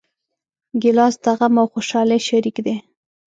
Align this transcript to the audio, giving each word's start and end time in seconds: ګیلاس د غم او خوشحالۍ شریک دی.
ګیلاس 0.81 1.15
د 1.23 1.25
غم 1.37 1.55
او 1.61 1.67
خوشحالۍ 1.73 2.19
شریک 2.27 2.55
دی. 2.65 2.75